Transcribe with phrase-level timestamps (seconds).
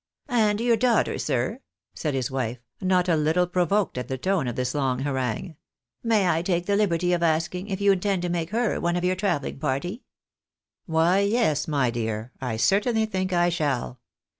[0.27, 1.59] "And your daughter, sir?"
[1.93, 5.57] said his wife, not a little provoked at the tone of this long harangue;"
[6.03, 9.03] may I take the liberty of asking if you intend to make her one of
[9.03, 10.01] your travelling party?""
[10.87, 13.99] Why, yes, my dear, I certainly think I shall.